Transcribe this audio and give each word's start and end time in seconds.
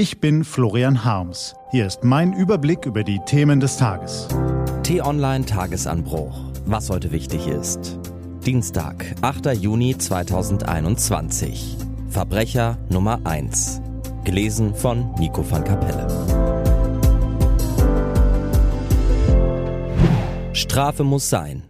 Ich 0.00 0.18
bin 0.18 0.44
Florian 0.44 1.04
Harms. 1.04 1.54
Hier 1.72 1.86
ist 1.86 2.04
mein 2.04 2.32
Überblick 2.32 2.86
über 2.86 3.04
die 3.04 3.20
Themen 3.26 3.60
des 3.60 3.76
Tages. 3.76 4.28
T-Online 4.82 5.44
Tagesanbruch. 5.44 6.40
Was 6.64 6.88
heute 6.88 7.12
wichtig 7.12 7.46
ist. 7.46 7.98
Dienstag, 8.46 9.04
8. 9.20 9.52
Juni 9.56 9.98
2021. 9.98 11.76
Verbrecher 12.08 12.78
Nummer 12.88 13.20
1. 13.24 13.82
Gelesen 14.24 14.74
von 14.74 15.12
Nico 15.18 15.44
van 15.50 15.64
Kapelle. 15.64 16.08
Strafe 20.54 21.04
muss 21.04 21.28
sein. 21.28 21.64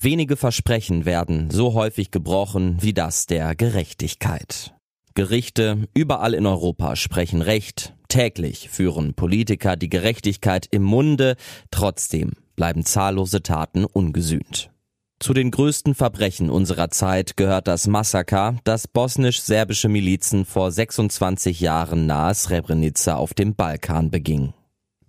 Wenige 0.00 0.38
Versprechen 0.38 1.04
werden 1.04 1.50
so 1.50 1.74
häufig 1.74 2.10
gebrochen 2.10 2.78
wie 2.80 2.94
das 2.94 3.26
der 3.26 3.54
Gerechtigkeit. 3.54 4.75
Gerichte 5.16 5.88
überall 5.94 6.34
in 6.34 6.44
Europa 6.44 6.94
sprechen 6.94 7.40
Recht. 7.40 7.94
Täglich 8.08 8.68
führen 8.68 9.14
Politiker 9.14 9.74
die 9.74 9.88
Gerechtigkeit 9.88 10.68
im 10.70 10.82
Munde. 10.82 11.36
Trotzdem 11.70 12.32
bleiben 12.54 12.84
zahllose 12.84 13.42
Taten 13.42 13.86
ungesühnt. 13.86 14.70
Zu 15.18 15.32
den 15.32 15.50
größten 15.50 15.94
Verbrechen 15.94 16.50
unserer 16.50 16.90
Zeit 16.90 17.38
gehört 17.38 17.66
das 17.66 17.86
Massaker, 17.86 18.58
das 18.64 18.86
bosnisch-serbische 18.88 19.88
Milizen 19.88 20.44
vor 20.44 20.70
26 20.70 21.60
Jahren 21.60 22.04
nahe 22.04 22.34
Srebrenica 22.34 23.16
auf 23.16 23.32
dem 23.32 23.54
Balkan 23.54 24.10
beging. 24.10 24.52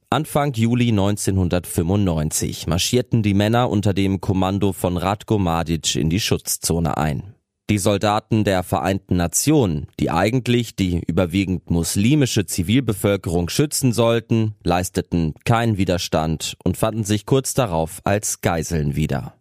Anfang 0.09 0.53
Juli 0.53 0.87
1995 0.87 2.65
marschierten 2.67 3.23
die 3.23 3.33
Männer 3.33 3.69
unter 3.69 3.93
dem 3.93 4.21
Kommando 4.21 4.71
von 4.71 4.95
Ratko 4.95 5.37
Mladic 5.37 5.97
in 5.97 6.09
die 6.09 6.21
Schutzzone 6.21 6.95
ein. 6.95 7.33
Die 7.69 7.79
Soldaten 7.79 8.45
der 8.45 8.63
Vereinten 8.63 9.17
Nationen, 9.17 9.87
die 9.99 10.09
eigentlich 10.09 10.77
die 10.77 11.01
überwiegend 11.05 11.69
muslimische 11.69 12.45
Zivilbevölkerung 12.45 13.49
schützen 13.49 13.91
sollten, 13.91 14.55
leisteten 14.63 15.33
keinen 15.43 15.77
Widerstand 15.77 16.55
und 16.63 16.77
fanden 16.77 17.03
sich 17.03 17.25
kurz 17.25 17.53
darauf 17.53 17.99
als 18.05 18.39
Geiseln 18.39 18.95
wieder. 18.95 19.33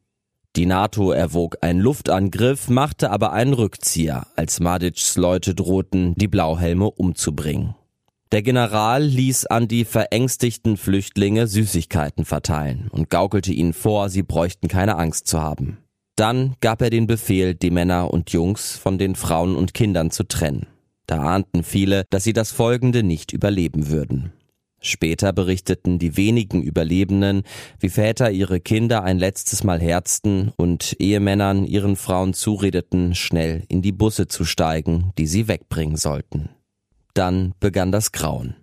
Die 0.57 0.67
NATO 0.67 1.13
erwog 1.13 1.59
einen 1.61 1.79
Luftangriff, 1.79 2.69
machte 2.69 3.11
aber 3.11 3.33
einen 3.33 3.53
Rückzieher, 3.53 4.27
als 4.35 4.59
Mladics 4.59 5.17
Leute 5.17 5.55
drohten, 5.55 6.15
die 6.17 6.29
Blauhelme 6.29 6.91
umzubringen. 6.91 7.77
Der 8.33 8.43
General 8.43 9.05
ließ 9.05 9.47
an 9.47 9.69
die 9.69 9.85
verängstigten 9.85 10.77
Flüchtlinge 10.77 11.47
Süßigkeiten 11.47 12.25
verteilen 12.25 12.89
und 12.91 13.09
gaukelte 13.09 13.53
ihnen 13.53 13.73
vor, 13.73 14.09
sie 14.09 14.25
bräuchten 14.25 14.67
keine 14.67 14.97
Angst 14.97 15.29
zu 15.29 15.41
haben. 15.41 15.79
Dann 16.17 16.57
gab 16.61 16.81
er 16.81 16.89
den 16.89 17.07
Befehl, 17.07 17.55
die 17.55 17.71
Männer 17.71 18.11
und 18.11 18.31
Jungs 18.31 18.77
von 18.77 18.97
den 18.97 19.15
Frauen 19.15 19.55
und 19.55 19.75
Kindern 19.75 20.11
zu 20.11 20.25
trennen. 20.25 20.67
Da 21.07 21.19
ahnten 21.21 21.63
viele, 21.63 22.05
dass 22.11 22.25
sie 22.25 22.33
das 22.33 22.53
Folgende 22.53 23.03
nicht 23.03 23.33
überleben 23.33 23.89
würden. 23.89 24.33
Später 24.81 25.33
berichteten 25.33 25.99
die 25.99 26.17
wenigen 26.17 26.63
Überlebenden, 26.63 27.43
wie 27.81 27.89
Väter 27.89 28.31
ihre 28.31 28.61
Kinder 28.61 29.03
ein 29.03 29.19
letztes 29.19 29.65
Mal 29.65 29.81
herzten 29.81 30.53
und 30.57 30.97
Ehemännern 30.99 31.65
ihren 31.65 31.97
Frauen 31.97 32.35
zuredeten, 32.35 33.15
schnell 33.15 33.65
in 33.69 33.83
die 33.83 33.93
Busse 33.93 34.27
zu 34.27 34.45
steigen, 34.45 35.13
die 35.19 35.27
sie 35.27 35.49
wegbringen 35.49 35.97
sollten. 35.97 36.51
Dann 37.15 37.55
begann 37.61 37.93
das 37.93 38.13
Grauen. 38.13 38.55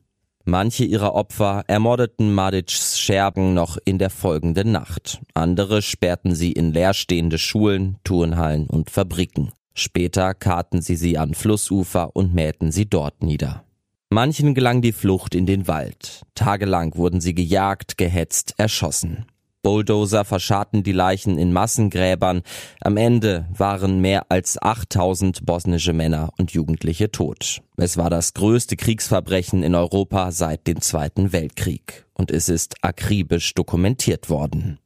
Manche 0.46 0.84
ihrer 0.84 1.16
Opfer 1.16 1.64
ermordeten 1.68 2.36
Mladics 2.36 3.00
Schergen 3.00 3.54
noch 3.54 3.78
in 3.86 3.98
der 3.98 4.10
folgenden 4.10 4.74
Nacht. 4.74 5.22
Andere 5.34 5.82
sperrten 5.82 6.36
sie 6.36 6.52
in 6.52 6.74
leerstehende 6.74 7.38
Schulen, 7.38 7.98
Turnhallen 8.04 8.68
und 8.68 8.90
Fabriken. 8.90 9.54
Später 9.74 10.34
karten 10.34 10.82
sie 10.82 10.98
sie 10.98 11.18
an 11.18 11.34
Flussufer 11.34 12.14
und 12.14 12.34
mähten 12.34 12.72
sie 12.72 12.86
dort 12.86 13.24
nieder. 13.24 13.64
Manchen 14.10 14.54
gelang 14.54 14.82
die 14.82 14.92
Flucht 14.92 15.34
in 15.34 15.46
den 15.46 15.68
Wald. 15.68 16.24
Tagelang 16.36 16.96
wurden 16.98 17.22
sie 17.22 17.34
gejagt, 17.34 17.98
gehetzt, 17.98 18.54
erschossen. 18.58 19.26
Bulldozer 19.64 20.26
verscharrten 20.26 20.84
die 20.84 20.92
Leichen 20.92 21.40
in 21.40 21.54
Massengräbern. 21.54 22.44
Am 22.82 22.98
Ende 22.98 23.48
waren 23.58 24.02
mehr 24.02 24.30
als 24.30 24.62
8000 24.62 25.46
bosnische 25.46 25.94
Männer 25.94 26.32
und 26.38 26.52
Jugendliche 26.52 27.10
tot. 27.10 27.62
Es 27.78 27.98
war 27.98 28.10
das 28.10 28.34
größte 28.34 28.76
Kriegsverbrechen 28.76 29.64
in 29.64 29.74
Europa 29.74 30.32
seit 30.32 30.68
dem 30.68 30.82
Zweiten 30.82 31.32
Weltkrieg. 31.32 32.06
Und 32.14 32.30
es 32.30 32.50
ist 32.50 32.76
akribisch 32.84 33.54
dokumentiert 33.54 34.30
worden. 34.30 34.80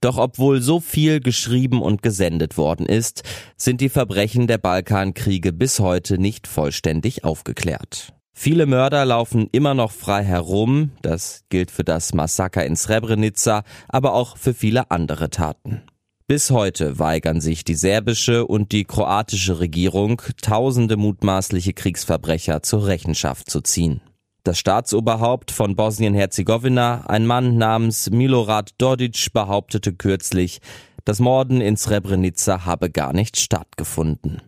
Doch 0.00 0.18
obwohl 0.18 0.60
so 0.60 0.80
viel 0.80 1.20
geschrieben 1.20 1.80
und 1.80 2.02
gesendet 2.02 2.56
worden 2.56 2.86
ist, 2.86 3.22
sind 3.56 3.80
die 3.80 3.90
Verbrechen 3.90 4.48
der 4.48 4.58
Balkankriege 4.58 5.52
bis 5.52 5.78
heute 5.78 6.18
nicht 6.18 6.48
vollständig 6.48 7.22
aufgeklärt. 7.22 8.12
Viele 8.34 8.66
Mörder 8.66 9.04
laufen 9.04 9.48
immer 9.52 9.74
noch 9.74 9.92
frei 9.92 10.24
herum, 10.24 10.92
das 11.02 11.44
gilt 11.48 11.70
für 11.70 11.84
das 11.84 12.14
Massaker 12.14 12.64
in 12.64 12.76
Srebrenica, 12.76 13.62
aber 13.88 14.14
auch 14.14 14.36
für 14.36 14.54
viele 14.54 14.90
andere 14.90 15.30
Taten. 15.30 15.82
Bis 16.26 16.50
heute 16.50 16.98
weigern 16.98 17.40
sich 17.40 17.62
die 17.62 17.74
serbische 17.74 18.46
und 18.46 18.72
die 18.72 18.84
kroatische 18.84 19.60
Regierung, 19.60 20.22
tausende 20.40 20.96
mutmaßliche 20.96 21.74
Kriegsverbrecher 21.74 22.62
zur 22.62 22.86
Rechenschaft 22.86 23.50
zu 23.50 23.60
ziehen. 23.60 24.00
Das 24.44 24.58
Staatsoberhaupt 24.58 25.50
von 25.50 25.76
Bosnien-Herzegowina, 25.76 27.04
ein 27.06 27.26
Mann 27.26 27.58
namens 27.58 28.10
Milorad 28.10 28.70
Dodic, 28.78 29.32
behauptete 29.32 29.92
kürzlich, 29.92 30.60
das 31.04 31.20
Morden 31.20 31.60
in 31.60 31.76
Srebrenica 31.76 32.64
habe 32.64 32.90
gar 32.90 33.12
nicht 33.12 33.38
stattgefunden. 33.38 34.40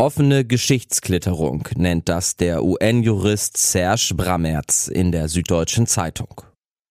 Offene 0.00 0.44
Geschichtsklitterung 0.44 1.66
nennt 1.74 2.08
das 2.08 2.36
der 2.36 2.62
UN-Jurist 2.62 3.56
Serge 3.56 4.14
Brammerz 4.14 4.86
in 4.86 5.10
der 5.10 5.28
Süddeutschen 5.28 5.88
Zeitung. 5.88 6.42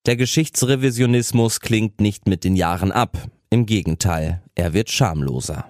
Der 0.06 0.18
Geschichtsrevisionismus 0.18 1.62
klingt 1.62 2.02
nicht 2.02 2.28
mit 2.28 2.44
den 2.44 2.58
Jahren 2.58 2.92
ab. 2.92 3.18
Im 3.50 3.66
Gegenteil, 3.66 4.44
er 4.56 4.74
wird 4.74 4.90
schamloser. 4.90 5.70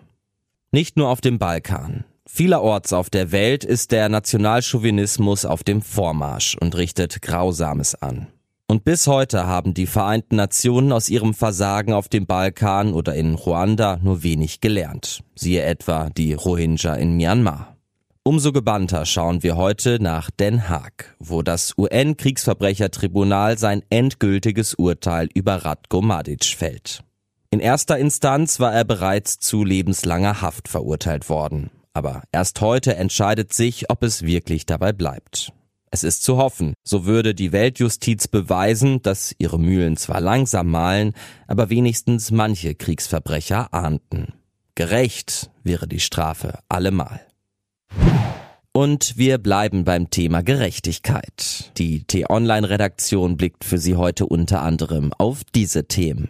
Nicht 0.72 0.98
nur 0.98 1.10
auf 1.10 1.22
dem 1.22 1.38
Balkan. 1.38 2.06
Vielerorts 2.26 2.92
auf 2.92 3.12
der 3.12 3.32
Welt 3.32 3.64
ist 3.64 3.92
der 3.92 4.10
Nationalchauvinismus 4.10 5.46
auf 5.46 5.64
dem 5.64 5.84
Vormarsch 5.84 6.58
und 6.60 6.76
richtet 6.76 7.22
Grausames 7.22 7.94
an. 7.94 8.26
Und 8.70 8.84
bis 8.84 9.08
heute 9.08 9.48
haben 9.48 9.74
die 9.74 9.86
Vereinten 9.86 10.36
Nationen 10.36 10.92
aus 10.92 11.08
ihrem 11.08 11.34
Versagen 11.34 11.94
auf 11.94 12.10
dem 12.10 12.26
Balkan 12.26 12.94
oder 12.94 13.16
in 13.16 13.36
Ruanda 13.36 13.98
nur 14.04 14.24
wenig 14.24 14.60
gelernt. 14.60 15.24
Siehe 15.36 15.64
etwa 15.64 16.10
die 16.10 16.34
Rohingya 16.34 16.96
in 16.96 17.16
Myanmar. 17.16 17.78
Umso 18.24 18.52
gebannter 18.52 19.06
schauen 19.06 19.42
wir 19.42 19.56
heute 19.56 20.04
nach 20.04 20.30
Den 20.30 20.68
Haag, 20.68 21.16
wo 21.18 21.44
das 21.44 21.76
UN-Kriegsverbrechertribunal 21.78 23.58
sein 23.58 23.84
endgültiges 23.90 24.74
Urteil 24.74 25.30
über 25.34 25.64
Ratko 25.64 26.02
Mladic 26.02 26.44
fällt. 26.44 27.06
In 27.50 27.62
erster 27.62 27.98
Instanz 27.98 28.60
war 28.60 28.74
er 28.74 28.84
bereits 28.84 29.40
zu 29.40 29.64
lebenslanger 29.64 30.42
Haft 30.42 30.68
verurteilt 30.68 31.30
worden. 31.30 31.72
Aber 31.94 32.24
erst 32.34 32.60
heute 32.60 32.98
entscheidet 32.98 33.54
sich, 33.54 33.90
ob 33.90 34.04
es 34.04 34.24
wirklich 34.24 34.66
dabei 34.66 34.92
bleibt. 34.92 35.54
Es 35.90 36.04
ist 36.04 36.24
zu 36.24 36.38
hoffen, 36.38 36.74
so 36.84 37.06
würde 37.06 37.34
die 37.34 37.52
Weltjustiz 37.52 38.28
beweisen, 38.28 39.02
dass 39.02 39.34
ihre 39.38 39.60
Mühlen 39.60 39.96
zwar 39.98 40.22
langsam 40.22 40.70
mahlen, 40.70 41.14
aber 41.48 41.70
wenigstens 41.70 42.32
manche 42.32 42.76
Kriegsverbrecher 42.76 43.74
ahnten. 43.74 44.34
Gerecht 44.76 45.50
wäre 45.64 45.88
die 45.88 46.00
Strafe 46.00 46.60
allemal. 46.70 47.22
Und 48.74 49.18
wir 49.18 49.40
bleiben 49.40 49.86
beim 49.86 50.12
Thema 50.12 50.44
Gerechtigkeit. 50.44 51.72
Die 51.78 52.04
T-Online-Redaktion 52.04 53.36
blickt 53.36 53.64
für 53.64 53.80
Sie 53.80 53.96
heute 53.96 54.28
unter 54.28 54.62
anderem 54.62 55.14
auf 55.14 55.44
diese 55.56 55.88
Themen. 55.88 56.30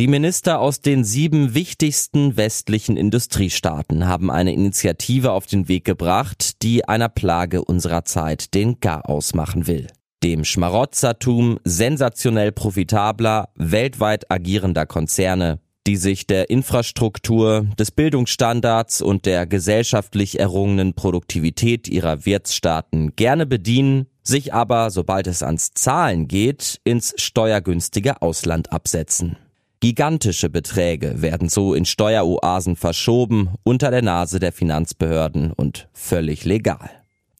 Die 0.00 0.06
Minister 0.06 0.60
aus 0.60 0.80
den 0.80 1.04
sieben 1.04 1.52
wichtigsten 1.52 2.38
westlichen 2.38 2.96
Industriestaaten 2.96 4.06
haben 4.06 4.30
eine 4.30 4.54
Initiative 4.54 5.32
auf 5.32 5.44
den 5.44 5.68
Weg 5.68 5.84
gebracht, 5.84 6.62
die 6.62 6.88
einer 6.88 7.10
Plage 7.10 7.62
unserer 7.62 8.06
Zeit 8.06 8.54
den 8.54 8.80
Garaus 8.80 9.34
machen 9.34 9.66
will. 9.66 9.88
Dem 10.22 10.46
Schmarotzertum 10.46 11.58
sensationell 11.64 12.50
profitabler, 12.50 13.50
weltweit 13.56 14.30
agierender 14.30 14.86
Konzerne, 14.86 15.60
die 15.86 15.96
sich 15.96 16.26
der 16.26 16.48
Infrastruktur, 16.48 17.66
des 17.78 17.90
Bildungsstandards 17.90 19.02
und 19.02 19.26
der 19.26 19.46
gesellschaftlich 19.46 20.40
errungenen 20.40 20.94
Produktivität 20.94 21.88
ihrer 21.88 22.24
Wirtsstaaten 22.24 23.16
gerne 23.16 23.44
bedienen, 23.44 24.06
sich 24.22 24.54
aber, 24.54 24.90
sobald 24.90 25.26
es 25.26 25.42
ans 25.42 25.72
Zahlen 25.74 26.26
geht, 26.26 26.80
ins 26.84 27.12
steuergünstige 27.18 28.22
Ausland 28.22 28.72
absetzen. 28.72 29.36
Gigantische 29.82 30.50
Beträge 30.50 31.22
werden 31.22 31.48
so 31.48 31.72
in 31.72 31.86
Steueroasen 31.86 32.76
verschoben 32.76 33.54
unter 33.64 33.90
der 33.90 34.02
Nase 34.02 34.38
der 34.38 34.52
Finanzbehörden 34.52 35.52
und 35.52 35.88
völlig 35.94 36.44
legal. 36.44 36.90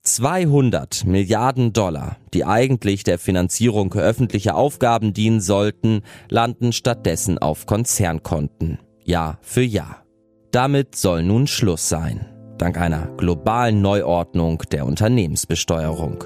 200 0.05 1.05
Milliarden 1.05 1.75
Dollar, 1.75 2.17
die 2.33 2.47
eigentlich 2.47 3.05
der 3.05 3.19
Finanzierung 3.19 3.93
öffentlicher 3.93 4.57
Aufgaben 4.57 5.13
dienen 5.13 5.43
sollten, 5.43 6.01
landen 6.31 6.73
stattdessen 6.73 7.37
auf 7.37 7.67
Konzernkonten. 7.67 8.79
Jahr 9.05 9.39
für 9.43 9.63
Jahr. 9.63 10.07
Damit 10.51 10.95
soll 10.95 11.23
nun 11.23 11.47
Schluss 11.47 11.91
sein. 11.91 12.25
Dank 12.57 12.79
einer 12.79 13.09
globalen 13.19 13.83
Neuordnung 13.83 14.63
der 14.73 14.87
Unternehmensbesteuerung. 14.87 16.25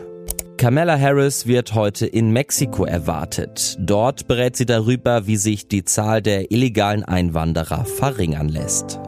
Kamala 0.57 0.99
Harris 0.99 1.47
wird 1.47 1.75
heute 1.75 2.07
in 2.07 2.31
Mexiko 2.31 2.85
erwartet. 2.85 3.77
Dort 3.81 4.29
berät 4.29 4.57
sie 4.57 4.67
darüber, 4.67 5.27
wie 5.27 5.37
sich 5.37 5.67
die 5.69 5.85
Zahl 5.85 6.23
der 6.23 6.53
illegalen 6.53 7.05
Einwanderer 7.05 7.85
verringern 7.85 8.49
lässt. 8.49 9.01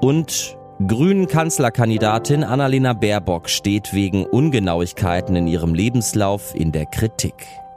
Und 0.00 0.56
Grünen 0.86 1.26
Kanzlerkandidatin 1.26 2.44
Annalena 2.44 2.92
Baerbock 2.92 3.48
steht 3.48 3.92
wegen 3.92 4.24
Ungenauigkeiten 4.24 5.36
in 5.36 5.46
ihrem 5.46 5.74
Lebenslauf 5.74 6.54
in 6.54 6.72
der 6.72 6.86
Kritik. 6.86 7.34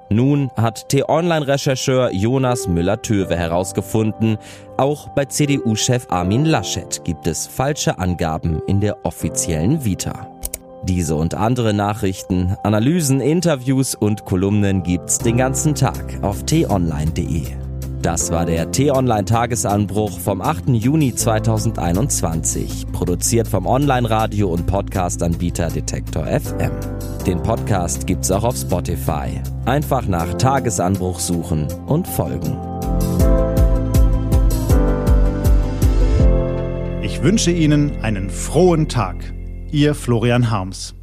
Nun 0.09 0.49
hat 0.55 0.89
T-Online-Rechercheur 0.89 2.11
Jonas 2.13 2.67
Müller-Töwe 2.67 3.35
herausgefunden, 3.35 4.37
auch 4.77 5.09
bei 5.09 5.25
CDU-Chef 5.25 6.05
Armin 6.09 6.45
Laschet 6.45 7.03
gibt 7.03 7.27
es 7.27 7.45
falsche 7.45 7.99
Angaben 7.99 8.61
in 8.67 8.79
der 8.79 9.05
offiziellen 9.05 9.83
Vita. 9.83 10.36
Diese 10.87 11.15
und 11.15 11.35
andere 11.35 11.73
Nachrichten, 11.73 12.55
Analysen, 12.63 13.19
Interviews 13.19 13.93
und 13.93 14.23
Kolumnen 14.23 14.83
gibt's 14.83 15.17
den 15.17 15.35
ganzen 15.35 15.75
Tag 15.75 16.17
auf 16.21 16.43
t-online.de. 16.43 17.43
Das 18.01 18.31
war 18.31 18.45
der 18.45 18.71
T-Online-Tagesanbruch 18.71 20.17
vom 20.17 20.41
8. 20.41 20.69
Juni 20.69 21.13
2021, 21.13 22.85
produziert 22.93 23.49
vom 23.49 23.65
Online-Radio- 23.65 24.47
und 24.47 24.65
Podcast-Anbieter 24.65 25.69
Detektor 25.69 26.25
FM. 26.25 26.71
Den 27.25 27.43
Podcast 27.43 28.07
gibt's 28.07 28.31
auch 28.31 28.45
auf 28.45 28.55
Spotify. 28.55 29.41
Einfach 29.65 30.07
nach 30.07 30.35
Tagesanbruch 30.35 31.19
suchen 31.19 31.67
und 31.87 32.07
folgen. 32.07 32.57
Ich 37.01 37.21
wünsche 37.21 37.51
Ihnen 37.51 38.01
einen 38.03 38.29
frohen 38.29 38.87
Tag. 38.87 39.36
Ihr 39.71 39.93
Florian 39.93 40.49
Harms. 40.49 40.95